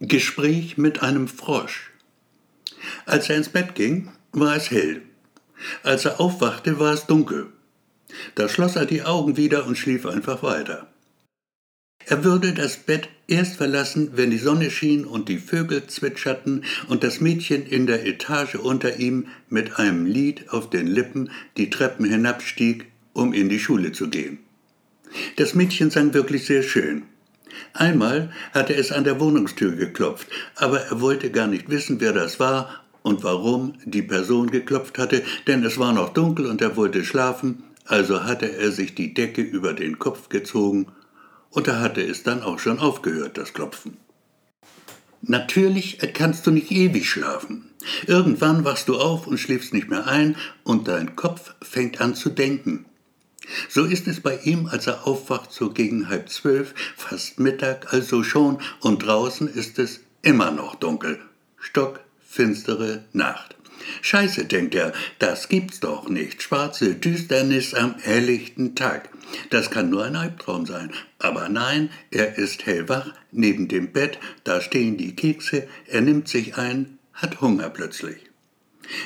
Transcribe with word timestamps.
Gespräch 0.00 0.76
mit 0.76 1.02
einem 1.02 1.28
Frosch. 1.28 1.92
Als 3.06 3.30
er 3.30 3.36
ins 3.36 3.48
Bett 3.48 3.74
ging, 3.74 4.10
war 4.32 4.56
es 4.56 4.70
hell. 4.70 5.02
Als 5.82 6.04
er 6.04 6.20
aufwachte, 6.20 6.78
war 6.78 6.92
es 6.92 7.06
dunkel. 7.06 7.46
Da 8.34 8.48
schloss 8.48 8.76
er 8.76 8.86
die 8.86 9.02
Augen 9.02 9.36
wieder 9.36 9.66
und 9.66 9.78
schlief 9.78 10.06
einfach 10.06 10.42
weiter. 10.42 10.88
Er 12.06 12.22
würde 12.22 12.52
das 12.52 12.76
Bett 12.76 13.08
erst 13.28 13.56
verlassen, 13.56 14.10
wenn 14.14 14.30
die 14.30 14.38
Sonne 14.38 14.70
schien 14.70 15.06
und 15.06 15.28
die 15.28 15.38
Vögel 15.38 15.86
zwitscherten 15.86 16.64
und 16.88 17.02
das 17.02 17.20
Mädchen 17.20 17.64
in 17.64 17.86
der 17.86 18.04
Etage 18.04 18.56
unter 18.56 18.98
ihm 18.98 19.28
mit 19.48 19.78
einem 19.78 20.04
Lied 20.04 20.50
auf 20.50 20.68
den 20.68 20.86
Lippen 20.86 21.30
die 21.56 21.70
Treppen 21.70 22.04
hinabstieg, 22.04 22.86
um 23.14 23.32
in 23.32 23.48
die 23.48 23.60
Schule 23.60 23.92
zu 23.92 24.10
gehen. 24.10 24.38
Das 25.36 25.54
Mädchen 25.54 25.90
sang 25.90 26.12
wirklich 26.12 26.44
sehr 26.44 26.62
schön. 26.62 27.04
Einmal 27.72 28.30
hatte 28.52 28.74
es 28.74 28.92
an 28.92 29.04
der 29.04 29.20
Wohnungstür 29.20 29.72
geklopft, 29.72 30.28
aber 30.56 30.80
er 30.80 31.00
wollte 31.00 31.30
gar 31.30 31.46
nicht 31.46 31.68
wissen, 31.70 32.00
wer 32.00 32.12
das 32.12 32.40
war 32.40 32.84
und 33.02 33.22
warum 33.22 33.74
die 33.84 34.02
Person 34.02 34.50
geklopft 34.50 34.98
hatte, 34.98 35.22
denn 35.46 35.64
es 35.64 35.78
war 35.78 35.92
noch 35.92 36.12
dunkel 36.12 36.46
und 36.46 36.60
er 36.60 36.76
wollte 36.76 37.04
schlafen, 37.04 37.64
also 37.84 38.24
hatte 38.24 38.50
er 38.50 38.70
sich 38.70 38.94
die 38.94 39.14
Decke 39.14 39.42
über 39.42 39.72
den 39.74 39.98
Kopf 39.98 40.28
gezogen 40.28 40.86
und 41.50 41.68
da 41.68 41.80
hatte 41.80 42.02
es 42.02 42.22
dann 42.22 42.42
auch 42.42 42.58
schon 42.58 42.78
aufgehört, 42.78 43.38
das 43.38 43.52
Klopfen. 43.52 43.98
Natürlich 45.22 45.98
kannst 46.12 46.46
du 46.46 46.50
nicht 46.50 46.70
ewig 46.70 47.08
schlafen. 47.08 47.70
Irgendwann 48.06 48.64
wachst 48.64 48.88
du 48.88 48.96
auf 48.96 49.26
und 49.26 49.38
schläfst 49.38 49.72
nicht 49.72 49.88
mehr 49.88 50.06
ein 50.06 50.36
und 50.64 50.88
dein 50.88 51.16
Kopf 51.16 51.54
fängt 51.62 52.00
an 52.00 52.14
zu 52.14 52.30
denken. 52.30 52.86
So 53.68 53.84
ist 53.84 54.06
es 54.08 54.20
bei 54.20 54.38
ihm, 54.38 54.66
als 54.66 54.86
er 54.86 55.06
aufwacht, 55.06 55.52
so 55.52 55.70
gegen 55.70 56.08
halb 56.08 56.28
zwölf, 56.28 56.74
fast 56.96 57.38
Mittag, 57.38 57.92
also 57.92 58.22
schon, 58.22 58.58
und 58.80 59.04
draußen 59.04 59.48
ist 59.48 59.78
es 59.78 60.00
immer 60.22 60.50
noch 60.50 60.74
dunkel. 60.74 61.20
Stockfinstere 61.58 63.04
Nacht. 63.12 63.56
Scheiße, 64.02 64.46
denkt 64.46 64.74
er, 64.74 64.92
das 65.18 65.48
gibt's 65.48 65.80
doch 65.80 66.08
nicht. 66.08 66.42
Schwarze 66.42 66.94
Düsternis 66.94 67.74
am 67.74 67.96
helllichten 67.98 68.74
Tag. 68.74 69.10
Das 69.50 69.70
kann 69.70 69.90
nur 69.90 70.04
ein 70.04 70.16
Albtraum 70.16 70.66
sein. 70.66 70.92
Aber 71.18 71.48
nein, 71.48 71.90
er 72.10 72.38
ist 72.38 72.66
hellwach, 72.66 73.12
neben 73.32 73.68
dem 73.68 73.92
Bett, 73.92 74.18
da 74.44 74.60
stehen 74.60 74.96
die 74.96 75.16
Kekse, 75.16 75.66
er 75.86 76.00
nimmt 76.00 76.28
sich 76.28 76.56
ein, 76.56 76.98
hat 77.12 77.40
Hunger 77.40 77.70
plötzlich. 77.70 78.18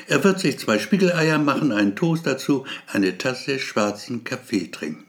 Er 0.07 0.25
wird 0.25 0.41
sich 0.41 0.59
zwei 0.59 0.79
Spiegeleier 0.79 1.39
machen, 1.39 1.73
einen 1.73 1.97
Toast 1.97 2.27
dazu, 2.27 2.67
eine 2.87 3.19
Tasse 3.19 3.59
schwarzen 3.59 4.25
Kaffee 4.25 4.71
trinken. 4.71 5.05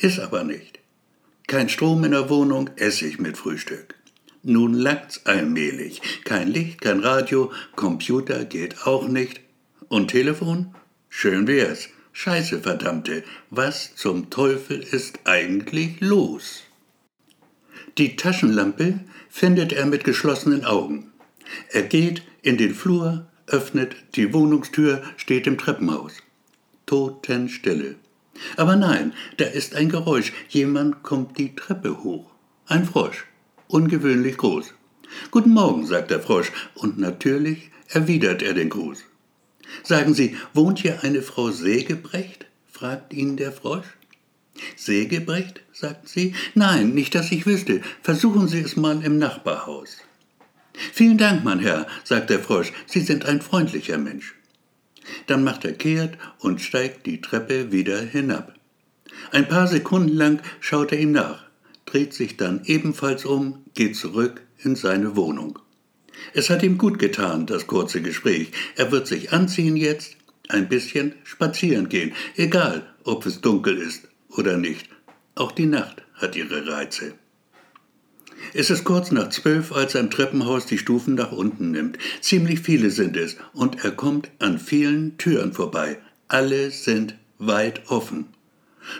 Ist 0.00 0.18
aber 0.18 0.44
nicht. 0.44 0.78
Kein 1.46 1.68
Strom 1.68 2.04
in 2.04 2.10
der 2.10 2.28
Wohnung, 2.28 2.70
Essig 2.76 3.18
mit 3.18 3.36
Frühstück. 3.36 3.94
Nun 4.42 4.74
langt's 4.74 5.26
allmählich. 5.26 6.00
Kein 6.24 6.48
Licht, 6.48 6.80
kein 6.80 7.00
Radio, 7.00 7.52
Computer 7.74 8.44
geht 8.44 8.86
auch 8.86 9.08
nicht. 9.08 9.40
Und 9.88 10.08
Telefon? 10.08 10.74
Schön 11.08 11.46
wär's. 11.46 11.88
Scheiße, 12.12 12.60
verdammte, 12.60 13.22
was 13.50 13.94
zum 13.94 14.28
Teufel 14.28 14.80
ist 14.80 15.20
eigentlich 15.24 16.00
los? 16.00 16.64
Die 17.96 18.16
Taschenlampe 18.16 19.00
findet 19.28 19.72
er 19.72 19.86
mit 19.86 20.04
geschlossenen 20.04 20.64
Augen. 20.64 21.12
Er 21.70 21.82
geht 21.82 22.22
in 22.42 22.56
den 22.56 22.74
Flur, 22.74 23.26
öffnet 23.48 23.96
die 24.14 24.32
Wohnungstür, 24.32 25.02
steht 25.16 25.46
im 25.46 25.58
Treppenhaus. 25.58 26.14
Totenstille. 26.86 27.96
Aber 28.56 28.76
nein, 28.76 29.12
da 29.36 29.44
ist 29.44 29.74
ein 29.74 29.88
Geräusch. 29.88 30.32
Jemand 30.48 31.02
kommt 31.02 31.38
die 31.38 31.54
Treppe 31.54 32.02
hoch. 32.02 32.30
Ein 32.66 32.84
Frosch. 32.84 33.26
Ungewöhnlich 33.66 34.36
groß. 34.36 34.74
Guten 35.30 35.50
Morgen, 35.50 35.86
sagt 35.86 36.10
der 36.10 36.20
Frosch, 36.20 36.52
und 36.74 36.98
natürlich 36.98 37.70
erwidert 37.88 38.42
er 38.42 38.54
den 38.54 38.68
Gruß. 38.68 39.04
Sagen 39.82 40.14
Sie, 40.14 40.36
wohnt 40.54 40.78
hier 40.78 41.02
eine 41.02 41.22
Frau 41.22 41.50
Sägebrecht? 41.50 42.46
fragt 42.70 43.12
ihn 43.12 43.36
der 43.36 43.52
Frosch. 43.52 43.86
Sägebrecht? 44.76 45.62
sagt 45.72 46.08
sie. 46.08 46.34
Nein, 46.54 46.90
nicht, 46.90 47.14
dass 47.14 47.30
ich 47.30 47.46
wüsste. 47.46 47.80
Versuchen 48.02 48.48
Sie 48.48 48.60
es 48.60 48.76
mal 48.76 49.02
im 49.04 49.18
Nachbarhaus. 49.18 49.98
Vielen 50.92 51.18
Dank, 51.18 51.44
mein 51.44 51.58
Herr, 51.58 51.86
sagt 52.04 52.30
der 52.30 52.40
Frosch, 52.40 52.72
Sie 52.86 53.00
sind 53.00 53.26
ein 53.26 53.40
freundlicher 53.40 53.98
Mensch. 53.98 54.34
Dann 55.26 55.44
macht 55.44 55.64
er 55.64 55.72
kehrt 55.72 56.18
und 56.38 56.60
steigt 56.60 57.06
die 57.06 57.20
Treppe 57.20 57.72
wieder 57.72 58.00
hinab. 58.00 58.54
Ein 59.32 59.48
paar 59.48 59.66
Sekunden 59.66 60.14
lang 60.14 60.40
schaut 60.60 60.92
er 60.92 60.98
ihm 60.98 61.12
nach, 61.12 61.44
dreht 61.86 62.14
sich 62.14 62.36
dann 62.36 62.62
ebenfalls 62.64 63.24
um, 63.24 63.64
geht 63.74 63.96
zurück 63.96 64.42
in 64.62 64.76
seine 64.76 65.16
Wohnung. 65.16 65.58
Es 66.34 66.50
hat 66.50 66.62
ihm 66.62 66.78
gut 66.78 66.98
getan, 66.98 67.46
das 67.46 67.66
kurze 67.66 68.02
Gespräch. 68.02 68.50
Er 68.76 68.90
wird 68.90 69.06
sich 69.06 69.32
anziehen 69.32 69.76
jetzt, 69.76 70.16
ein 70.48 70.68
bisschen 70.68 71.14
spazieren 71.24 71.88
gehen, 71.88 72.12
egal 72.36 72.86
ob 73.04 73.26
es 73.26 73.40
dunkel 73.40 73.78
ist 73.78 74.08
oder 74.28 74.56
nicht. 74.56 74.88
Auch 75.34 75.52
die 75.52 75.66
Nacht 75.66 76.02
hat 76.14 76.36
ihre 76.36 76.66
Reize. 76.66 77.14
Es 78.54 78.70
ist 78.70 78.84
kurz 78.84 79.10
nach 79.10 79.30
zwölf, 79.30 79.72
als 79.72 79.94
er 79.94 80.00
im 80.00 80.10
Treppenhaus 80.10 80.66
die 80.66 80.78
Stufen 80.78 81.14
nach 81.14 81.32
unten 81.32 81.70
nimmt. 81.70 81.98
Ziemlich 82.20 82.60
viele 82.60 82.90
sind 82.90 83.16
es, 83.16 83.36
und 83.52 83.84
er 83.84 83.92
kommt 83.92 84.30
an 84.38 84.58
vielen 84.58 85.18
Türen 85.18 85.52
vorbei. 85.52 85.98
Alle 86.28 86.70
sind 86.70 87.14
weit 87.38 87.90
offen, 87.90 88.26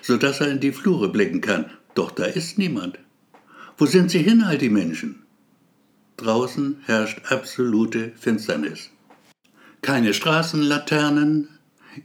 so 0.03 0.17
dass 0.17 0.41
er 0.41 0.51
in 0.51 0.61
die 0.61 0.73
Flure 0.73 1.09
blicken 1.09 1.41
kann. 1.41 1.67
Doch 1.95 2.11
da 2.11 2.25
ist 2.25 2.59
niemand. 2.59 2.99
Wo 3.77 3.87
sind 3.87 4.11
sie 4.11 4.23
hin, 4.23 4.43
all 4.43 4.59
die 4.59 4.71
Menschen? 4.71 5.23
Draußen 6.17 6.81
herrscht 6.85 7.21
absolute 7.31 8.13
Finsternis. 8.19 8.91
Keine 9.83 10.15
Straßenlaternen, 10.15 11.49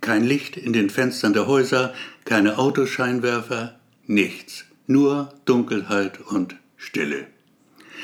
kein 0.01 0.23
Licht 0.23 0.57
in 0.57 0.73
den 0.73 0.89
Fenstern 0.89 1.33
der 1.33 1.47
Häuser, 1.47 1.93
keine 2.25 2.57
Autoscheinwerfer, 2.57 3.79
nichts, 4.05 4.65
nur 4.85 5.33
Dunkelheit 5.45 6.19
und 6.21 6.55
Stille. 6.83 7.27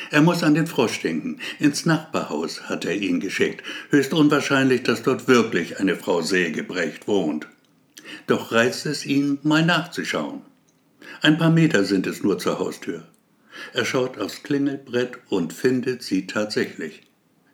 Er 0.09 0.21
muss 0.21 0.41
an 0.43 0.53
den 0.55 0.67
Frosch 0.67 1.01
denken. 1.01 1.39
Ins 1.59 1.85
Nachbarhaus 1.85 2.69
hat 2.69 2.85
er 2.85 2.95
ihn 2.95 3.19
geschickt. 3.19 3.63
Höchst 3.89 4.13
unwahrscheinlich, 4.13 4.83
dass 4.83 5.03
dort 5.03 5.27
wirklich 5.27 5.79
eine 5.79 5.95
Frau 5.95 6.21
Sägebrecht 6.21 7.07
wohnt. 7.07 7.47
Doch 8.25 8.51
reizt 8.51 8.85
es 8.85 9.05
ihn, 9.05 9.39
mal 9.43 9.65
nachzuschauen. 9.65 10.41
Ein 11.21 11.37
paar 11.37 11.51
Meter 11.51 11.83
sind 11.83 12.07
es 12.07 12.23
nur 12.23 12.39
zur 12.39 12.59
Haustür. 12.59 13.07
Er 13.73 13.83
schaut 13.83 14.17
aufs 14.17 14.43
Klingelbrett 14.43 15.19
und 15.27 15.51
findet 15.51 16.01
sie 16.01 16.27
tatsächlich. 16.27 17.01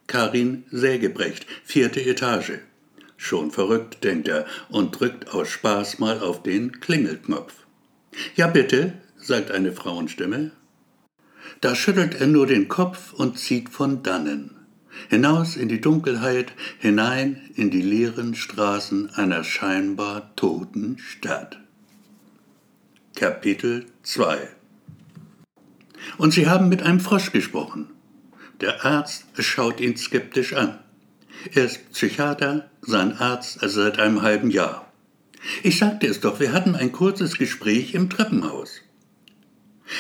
Karin 0.07 0.65
Sägebrecht, 0.69 1.47
vierte 1.63 1.99
Etage. 2.01 2.59
Schon 3.17 3.49
verrückt, 3.49 4.03
denkt 4.03 4.27
er 4.27 4.45
und 4.69 4.99
drückt 4.99 5.29
aus 5.29 5.49
Spaß 5.49 5.97
mal 5.99 6.19
auf 6.19 6.43
den 6.43 6.79
Klingelknopf. 6.79 7.53
Ja 8.35 8.47
bitte, 8.47 8.93
sagt 9.17 9.49
eine 9.49 9.71
Frauenstimme. 9.71 10.51
Da 11.61 11.75
schüttelt 11.75 12.19
er 12.19 12.28
nur 12.28 12.47
den 12.47 12.67
Kopf 12.67 13.13
und 13.13 13.39
zieht 13.39 13.69
von 13.69 14.03
dannen. 14.03 14.51
Hinaus 15.09 15.56
in 15.56 15.67
die 15.67 15.81
Dunkelheit, 15.81 16.53
hinein 16.79 17.50
in 17.56 17.69
die 17.69 17.81
leeren 17.81 18.35
Straßen 18.35 19.11
einer 19.16 19.44
scheinbar 19.44 20.35
toten 20.35 20.97
Stadt. 20.97 21.59
Kapitel 23.16 23.85
2 24.03 24.50
Und 26.17 26.34
sie 26.34 26.47
haben 26.47 26.69
mit 26.69 26.81
einem 26.81 27.00
Frosch 27.00 27.31
gesprochen. 27.31 27.88
Der 28.61 28.85
Arzt 28.85 29.25
schaut 29.39 29.79
ihn 29.81 29.97
skeptisch 29.97 30.53
an. 30.53 30.79
Er 31.53 31.66
ist 31.66 31.91
Psychiater, 31.91 32.69
sein 32.81 33.17
Arzt 33.17 33.59
seit 33.61 34.00
einem 34.00 34.22
halben 34.22 34.50
Jahr. 34.50 34.91
Ich 35.61 35.78
sagte 35.78 36.07
es 36.07 36.19
doch, 36.19 36.39
wir 36.39 36.53
hatten 36.53 36.75
ein 36.75 36.91
kurzes 36.91 37.38
Gespräch 37.38 37.94
im 37.94 38.09
Treppenhaus. 38.09 38.81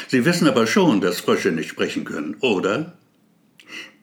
Sie 0.07 0.25
wissen 0.25 0.47
aber 0.47 0.67
schon, 0.67 1.01
dass 1.01 1.19
Frösche 1.19 1.51
nicht 1.51 1.69
sprechen 1.69 2.05
können, 2.05 2.35
oder? 2.39 2.97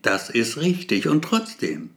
Das 0.02 0.30
ist 0.30 0.58
richtig, 0.58 1.08
und 1.08 1.22
trotzdem. 1.22 1.90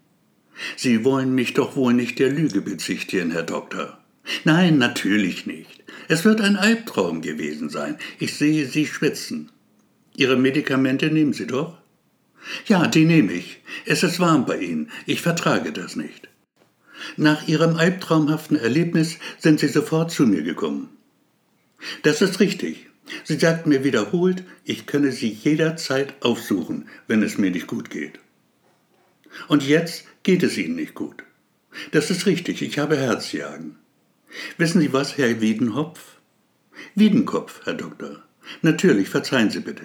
Sie 0.76 1.04
wollen 1.04 1.34
mich 1.34 1.54
doch 1.54 1.76
wohl 1.76 1.94
nicht 1.94 2.20
der 2.20 2.30
Lüge 2.30 2.62
bezichtigen, 2.62 3.32
Herr 3.32 3.44
Doktor. 3.44 3.98
Nein, 4.44 4.78
natürlich 4.78 5.46
nicht. 5.46 5.84
Es 6.08 6.26
wird 6.26 6.42
ein 6.42 6.56
Albtraum 6.56 7.22
gewesen 7.22 7.70
sein. 7.70 7.98
Ich 8.20 8.36
sehe 8.36 8.66
Sie 8.66 8.86
schwitzen. 8.86 9.52
Ihre 10.16 10.38
Medikamente 10.38 11.08
nehmen 11.08 11.34
Sie 11.34 11.48
doch? 11.48 11.78
Ja, 12.68 12.88
die 12.88 13.06
nehme 13.06 13.34
ich. 13.34 13.62
Es 13.86 14.04
ist 14.04 14.20
warm 14.20 14.46
bei 14.46 14.58
Ihnen. 14.60 14.92
Ich 15.06 15.22
vertrage 15.22 15.72
das 15.72 15.96
nicht. 15.96 16.30
Nach 17.18 17.48
Ihrem 17.48 17.76
albtraumhaften 17.76 18.58
Erlebnis 18.58 19.18
sind 19.40 19.60
Sie 19.60 19.68
sofort 19.68 20.12
zu 20.12 20.26
mir 20.26 20.44
gekommen. 20.44 20.90
Das 22.04 22.22
ist 22.22 22.40
richtig. 22.40 22.88
Sie 23.24 23.38
sagt 23.38 23.68
mir 23.68 23.84
wiederholt, 23.84 24.44
ich 24.64 24.86
könne 24.86 25.12
sie 25.12 25.30
jederzeit 25.30 26.16
aufsuchen, 26.22 26.90
wenn 27.08 27.22
es 27.22 27.38
mir 27.38 27.52
nicht 27.52 27.68
gut 27.68 27.90
geht. 27.90 28.20
Und 29.48 29.64
jetzt 29.68 30.06
geht 30.24 30.44
es 30.44 30.58
Ihnen 30.58 30.76
nicht 30.76 30.96
gut. 30.96 31.24
Das 31.92 32.10
ist 32.10 32.26
richtig, 32.26 32.62
ich 32.62 32.80
habe 32.80 32.98
Herzjagen. 32.98 33.76
Wissen 34.58 34.82
Sie 34.82 34.94
was, 34.94 35.18
Herr 35.18 35.42
Wiedenhopf? 35.42 36.18
Wiedenkopf, 36.96 37.62
Herr 37.66 37.74
Doktor. 37.74 38.24
Natürlich, 38.62 39.10
verzeihen 39.10 39.50
Sie 39.50 39.60
bitte. 39.60 39.84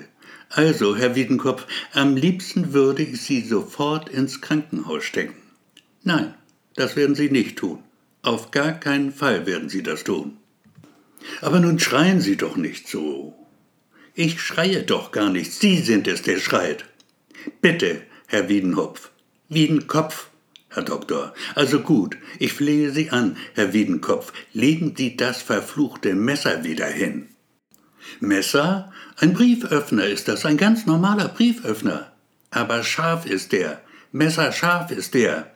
Also, 0.49 0.97
Herr 0.97 1.15
Wiedenkopf, 1.15 1.67
am 1.93 2.17
liebsten 2.17 2.73
würde 2.73 3.03
ich 3.03 3.21
Sie 3.21 3.43
sofort 3.43 4.09
ins 4.09 4.41
Krankenhaus 4.41 5.05
stecken. 5.05 5.37
Nein, 6.03 6.35
das 6.75 6.97
werden 6.97 7.15
Sie 7.15 7.31
nicht 7.31 7.59
tun. 7.59 7.83
Auf 8.23 8.51
gar 8.51 8.73
keinen 8.73 9.13
Fall 9.13 9.47
werden 9.47 9.69
Sie 9.69 9.83
das 9.83 10.05
tun. 10.05 10.40
Aber 11.41 11.61
nun 11.61 11.79
schreien 11.79 12.21
Sie 12.21 12.37
doch 12.37 12.57
nicht 12.57 12.89
so. 12.89 13.35
Ich 14.15 14.41
schreie 14.41 14.83
doch 14.83 15.13
gar 15.13 15.31
nicht, 15.31 15.53
Sie 15.53 15.79
sind 15.79 16.09
es, 16.09 16.23
der 16.23 16.39
schreit. 16.39 16.85
Bitte, 17.61 18.03
Herr 18.27 18.49
Wiedenhopf. 18.49 19.11
Wiedenkopf, 19.49 20.29
Herr 20.69 20.83
Doktor. 20.83 21.35
Also 21.55 21.81
gut, 21.81 22.17
ich 22.39 22.53
flehe 22.53 22.91
Sie 22.91 23.11
an, 23.11 23.37
Herr 23.55 23.73
Wiedenkopf, 23.73 24.33
legen 24.53 24.95
Sie 24.97 25.17
das 25.17 25.43
verfluchte 25.43 26.15
Messer 26.15 26.65
wieder 26.65 26.87
hin. 26.87 27.29
Messer? 28.21 28.93
Ein 29.17 29.33
Brieföffner 29.35 30.07
ist 30.07 30.29
das, 30.29 30.45
ein 30.45 30.57
ganz 30.57 30.87
normaler 30.87 31.29
Brieföffner. 31.29 32.13
Aber 32.51 32.83
scharf 32.83 33.27
ist 33.27 33.53
der, 33.53 33.81
messerscharf 34.13 34.91
ist 34.91 35.15
der. 35.15 35.53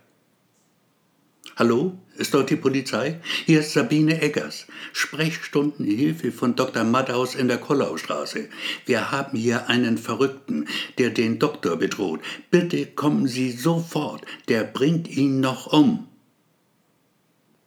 Hallo, 1.56 1.96
ist 2.16 2.34
dort 2.34 2.50
die 2.50 2.56
Polizei? 2.56 3.20
Hier 3.46 3.60
ist 3.60 3.74
Sabine 3.74 4.20
Eggers, 4.20 4.66
Sprechstundenhilfe 4.92 6.32
von 6.32 6.56
Dr. 6.56 6.82
Maddaus 6.82 7.36
in 7.36 7.46
der 7.46 7.58
Kollaustraße. 7.58 8.48
Wir 8.86 9.12
haben 9.12 9.38
hier 9.38 9.68
einen 9.68 9.96
Verrückten, 9.96 10.66
der 10.98 11.10
den 11.10 11.38
Doktor 11.38 11.76
bedroht. 11.76 12.18
Bitte 12.50 12.86
kommen 12.86 13.28
Sie 13.28 13.52
sofort, 13.52 14.22
der 14.48 14.64
bringt 14.64 15.08
ihn 15.08 15.38
noch 15.38 15.72
um. 15.72 16.08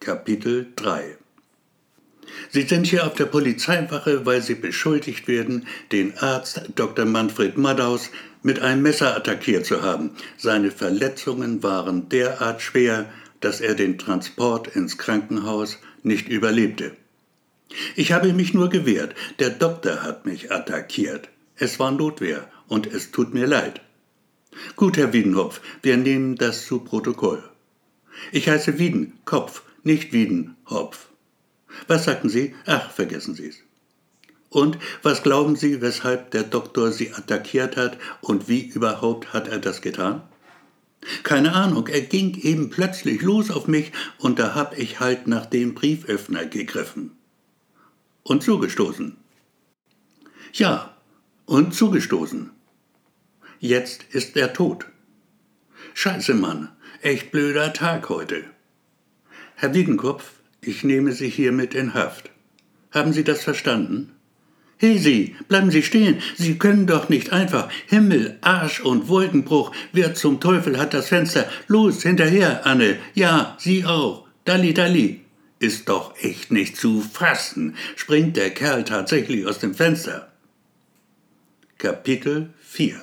Kapitel 0.02 0.68
3 0.76 1.16
Sie 2.50 2.64
sind 2.64 2.88
hier 2.88 3.08
auf 3.08 3.14
der 3.14 3.26
Polizeiwache, 3.26 4.26
weil 4.26 4.42
Sie 4.42 4.56
beschuldigt 4.56 5.30
werden, 5.30 5.66
den 5.94 6.18
Arzt 6.18 6.62
Dr. 6.76 7.06
Manfred 7.06 7.58
Maddaus 7.58 8.10
mit 8.44 8.60
einem 8.60 8.82
Messer 8.82 9.16
attackiert 9.16 9.66
zu 9.66 9.82
haben. 9.82 10.12
Seine 10.38 10.72
Verletzungen 10.72 11.64
waren 11.64 12.10
derart 12.10 12.62
schwer, 12.62 13.10
dass 13.40 13.62
er 13.62 13.76
den 13.76 13.98
Transport 13.98 14.68
ins 14.68 14.98
Krankenhaus 14.98 15.78
nicht 16.04 16.30
überlebte. 16.30 16.96
Ich 17.96 18.12
habe 18.12 18.34
mich 18.34 18.54
nur 18.54 18.70
gewehrt, 18.70 19.16
der 19.40 19.50
Doktor 19.50 20.04
hat 20.04 20.26
mich 20.26 20.52
attackiert. 20.52 21.30
Es 21.56 21.80
war 21.80 21.92
Notwehr 21.92 22.50
und 22.68 22.88
es 22.88 23.12
tut 23.12 23.34
mir 23.34 23.48
leid. 23.48 23.82
Gut, 24.76 24.98
Herr 24.98 25.14
Wiedenhopf, 25.14 25.62
wir 25.82 25.98
nehmen 25.98 26.36
das 26.36 26.66
zu 26.66 26.80
Protokoll. 26.80 27.44
Ich 28.32 28.50
heiße 28.50 28.80
Wieden, 28.80 29.20
Kopf, 29.26 29.64
nicht 29.84 30.14
Wiedenhopf. 30.14 31.08
Was 31.88 32.06
sagten 32.06 32.30
Sie? 32.30 32.56
Ach, 32.66 32.92
vergessen 32.92 33.36
Sie 33.36 33.48
es. 33.48 33.58
Und 34.50 34.78
was 35.04 35.24
glauben 35.24 35.56
Sie, 35.56 35.82
weshalb 35.82 36.32
der 36.32 36.44
Doktor 36.44 36.92
Sie 36.92 37.14
attackiert 37.14 37.76
hat 37.76 37.98
und 38.22 38.48
wie 38.48 38.62
überhaupt 38.62 39.34
hat 39.34 39.48
er 39.48 39.60
das 39.60 39.82
getan? 39.82 40.22
Keine 41.24 41.54
Ahnung, 41.54 41.88
er 41.88 42.02
ging 42.02 42.36
eben 42.42 42.70
plötzlich 42.70 43.22
los 43.22 43.52
auf 43.52 43.68
mich 43.68 43.92
und 44.18 44.40
da 44.40 44.56
hab 44.56 44.78
ich 44.78 45.00
halt 45.00 45.28
nach 45.28 45.46
dem 45.46 45.74
Brieföffner 45.74 46.46
gegriffen. 46.46 47.12
Und 48.24 48.44
zugestoßen. 48.44 49.16
Ja, 50.54 50.98
und 51.46 51.74
zugestoßen. 51.74 52.52
Jetzt 53.60 54.04
ist 54.12 54.36
er 54.36 54.54
tot. 54.54 54.88
Scheiße, 55.94 56.34
Mann, 56.34 56.70
echt 57.02 57.32
blöder 57.32 57.74
Tag 57.74 58.10
heute. 58.10 58.44
Herr 59.56 59.74
Wiedenkopf, 59.74 60.32
ich 60.62 60.84
nehme 60.84 61.14
Sie 61.14 61.30
hiermit 61.30 61.74
in 61.74 61.94
Haft. 61.94 62.30
Haben 62.92 63.14
Sie 63.14 63.24
das 63.24 63.44
verstanden? 63.44 64.17
He 64.80 65.00
Sie, 65.00 65.36
bleiben 65.48 65.72
Sie 65.72 65.82
stehen. 65.82 66.22
Sie 66.36 66.58
können 66.60 66.86
doch 66.86 67.10
nicht 67.10 67.32
einfach. 67.34 67.70
Himmel, 67.88 68.38
Arsch 68.42 68.80
und 68.80 69.08
Wolkenbruch. 69.08 69.72
Wer 69.92 70.14
zum 70.14 70.40
Teufel 70.40 70.78
hat 70.78 70.94
das 70.94 71.08
Fenster? 71.08 71.50
Los, 71.68 72.04
hinterher, 72.04 72.66
Anne. 72.66 72.98
Ja, 73.16 73.56
Sie 73.60 73.86
auch. 73.86 74.28
Dalli, 74.46 74.74
dalli. 74.74 75.22
Ist 75.60 75.90
doch 75.90 76.16
echt 76.22 76.52
nicht 76.52 76.78
zu 76.78 77.02
fassen. 77.02 77.76
Springt 77.96 78.38
der 78.38 78.52
Kerl 78.52 78.84
tatsächlich 78.84 79.48
aus 79.48 79.58
dem 79.58 79.74
Fenster. 79.74 80.32
Kapitel 81.80 82.54
4 82.60 83.02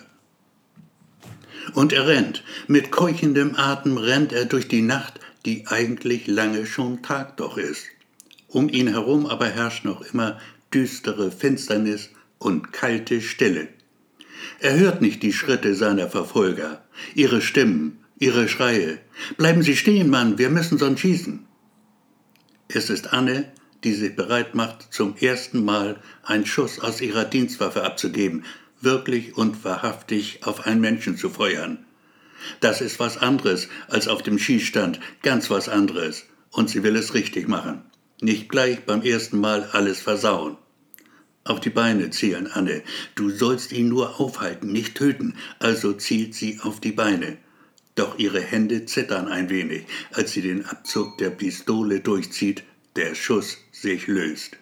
Und 1.74 1.92
er 1.92 2.06
rennt. 2.06 2.44
Mit 2.68 2.92
keuchendem 2.92 3.56
Atem 3.56 3.98
rennt 3.98 4.32
er 4.32 4.44
durch 4.44 4.68
die 4.68 4.82
Nacht, 4.82 5.18
die 5.44 5.66
eigentlich 5.66 6.28
lange 6.28 6.66
schon 6.66 7.02
Tag 7.02 7.36
doch 7.36 7.58
ist. 7.58 7.84
Um 8.46 8.68
ihn 8.68 8.86
herum 8.86 9.26
aber 9.26 9.48
herrscht 9.48 9.84
noch 9.84 10.00
immer 10.02 10.38
düstere 10.74 11.30
Finsternis 11.30 12.10
und 12.38 12.72
kalte 12.72 13.20
Stille. 13.20 13.68
Er 14.60 14.78
hört 14.78 15.00
nicht 15.00 15.22
die 15.22 15.32
Schritte 15.32 15.74
seiner 15.74 16.08
Verfolger, 16.08 16.84
ihre 17.14 17.40
Stimmen, 17.40 18.04
ihre 18.18 18.48
Schreie. 18.48 18.98
Bleiben 19.36 19.62
Sie 19.62 19.76
stehen, 19.76 20.10
Mann, 20.10 20.38
wir 20.38 20.50
müssen 20.50 20.78
sonst 20.78 21.00
schießen. 21.00 21.46
Es 22.68 22.90
ist 22.90 23.12
Anne, 23.12 23.52
die 23.84 23.92
sich 23.92 24.16
bereit 24.16 24.54
macht, 24.54 24.92
zum 24.92 25.16
ersten 25.16 25.64
Mal 25.64 26.00
einen 26.22 26.46
Schuss 26.46 26.80
aus 26.80 27.00
ihrer 27.00 27.24
Dienstwaffe 27.24 27.84
abzugeben, 27.84 28.44
wirklich 28.80 29.36
und 29.36 29.64
wahrhaftig 29.64 30.40
auf 30.42 30.66
einen 30.66 30.80
Menschen 30.80 31.16
zu 31.16 31.30
feuern. 31.30 31.84
Das 32.60 32.80
ist 32.80 32.98
was 32.98 33.16
anderes 33.16 33.68
als 33.88 34.08
auf 34.08 34.22
dem 34.22 34.38
Schießstand, 34.38 35.00
ganz 35.22 35.50
was 35.50 35.68
anderes, 35.68 36.24
und 36.50 36.68
sie 36.68 36.82
will 36.82 36.96
es 36.96 37.14
richtig 37.14 37.48
machen. 37.48 37.82
Nicht 38.20 38.48
gleich 38.48 38.84
beim 38.84 39.02
ersten 39.02 39.40
Mal 39.40 39.68
alles 39.72 40.00
versauen. 40.00 40.56
Auf 41.44 41.60
die 41.60 41.70
Beine 41.70 42.10
zielen, 42.10 42.46
Anne. 42.46 42.82
Du 43.14 43.28
sollst 43.28 43.72
ihn 43.72 43.88
nur 43.88 44.18
aufhalten, 44.18 44.72
nicht 44.72 44.94
töten. 44.94 45.34
Also 45.58 45.92
zielt 45.92 46.34
sie 46.34 46.58
auf 46.62 46.80
die 46.80 46.92
Beine. 46.92 47.36
Doch 47.94 48.18
ihre 48.18 48.40
Hände 48.40 48.86
zittern 48.86 49.28
ein 49.28 49.50
wenig, 49.50 49.84
als 50.12 50.32
sie 50.32 50.40
den 50.40 50.64
Abzug 50.64 51.18
der 51.18 51.30
Pistole 51.30 52.00
durchzieht, 52.00 52.64
der 52.96 53.14
Schuss 53.14 53.58
sich 53.72 54.06
löst. 54.06 54.56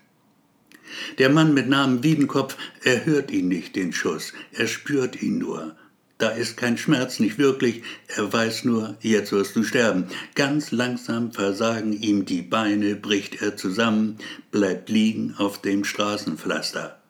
Der 1.19 1.31
Mann 1.31 1.55
mit 1.55 1.69
Namen 1.69 2.02
Wiedenkopf, 2.02 2.56
er 2.82 3.06
hört 3.06 3.31
ihn 3.31 3.49
nicht, 3.49 3.76
den 3.76 3.93
Schuss, 3.93 4.32
er 4.52 4.67
spürt 4.67 5.23
ihn 5.23 5.38
nur. 5.38 5.76
Da 6.22 6.28
ist 6.28 6.56
kein 6.56 6.78
Schmerz, 6.78 7.19
nicht 7.19 7.36
wirklich. 7.38 7.82
Er 8.06 8.32
weiß 8.32 8.64
nur, 8.64 8.96
jetzt 9.00 9.32
wirst 9.32 9.56
du 9.56 9.64
sterben. 9.64 10.06
Ganz 10.36 10.70
langsam 10.70 11.32
versagen 11.32 11.92
ihm 11.92 12.26
die 12.26 12.42
Beine, 12.42 12.94
bricht 12.94 13.42
er 13.42 13.56
zusammen, 13.56 14.19
bleibt 14.52 14.88
liegen 14.88 15.34
auf 15.36 15.60
dem 15.60 15.82
Straßenpflaster. 15.82 17.00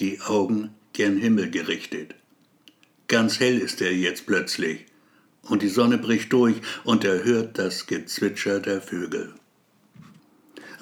Die 0.00 0.20
Augen 0.22 0.70
gen 0.92 1.18
Himmel 1.18 1.52
gerichtet. 1.52 2.16
Ganz 3.06 3.38
hell 3.38 3.58
ist 3.60 3.80
er 3.80 3.94
jetzt 3.94 4.26
plötzlich. 4.26 4.86
Und 5.42 5.62
die 5.62 5.68
Sonne 5.68 5.96
bricht 5.96 6.32
durch 6.32 6.56
und 6.82 7.04
er 7.04 7.22
hört 7.22 7.60
das 7.60 7.86
Gezwitscher 7.86 8.58
der 8.58 8.80
Vögel. 8.80 9.34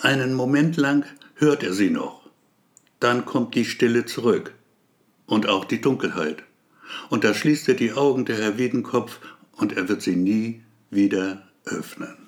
Einen 0.00 0.32
Moment 0.32 0.78
lang 0.78 1.04
hört 1.34 1.62
er 1.62 1.74
sie 1.74 1.90
noch. 1.90 2.22
Dann 3.00 3.26
kommt 3.26 3.54
die 3.54 3.66
Stille 3.66 4.06
zurück. 4.06 4.54
Und 5.26 5.46
auch 5.46 5.66
die 5.66 5.82
Dunkelheit. 5.82 6.42
Und 7.08 7.24
da 7.24 7.34
schließt 7.34 7.68
er 7.68 7.74
die 7.74 7.92
Augen 7.92 8.24
der 8.24 8.36
Herr 8.36 8.58
Wiedenkopf 8.58 9.20
und 9.56 9.76
er 9.76 9.88
wird 9.88 10.02
sie 10.02 10.16
nie 10.16 10.62
wieder 10.90 11.48
öffnen. 11.64 12.25